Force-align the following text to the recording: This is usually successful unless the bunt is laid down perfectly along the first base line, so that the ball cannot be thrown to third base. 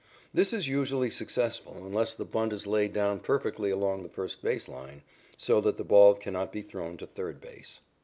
This 0.33 0.51
is 0.51 0.67
usually 0.67 1.11
successful 1.11 1.75
unless 1.85 2.15
the 2.15 2.25
bunt 2.25 2.53
is 2.53 2.65
laid 2.65 2.91
down 2.91 3.19
perfectly 3.19 3.69
along 3.69 4.01
the 4.01 4.09
first 4.09 4.41
base 4.41 4.67
line, 4.67 5.03
so 5.37 5.61
that 5.61 5.77
the 5.77 5.83
ball 5.83 6.15
cannot 6.15 6.51
be 6.51 6.63
thrown 6.63 6.97
to 6.97 7.05
third 7.05 7.39
base. 7.39 7.81